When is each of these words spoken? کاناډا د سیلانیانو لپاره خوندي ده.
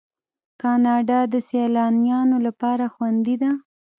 کاناډا 0.61 1.19
د 1.33 1.35
سیلانیانو 1.49 2.37
لپاره 2.47 2.85
خوندي 2.93 3.35
ده. 3.41 3.51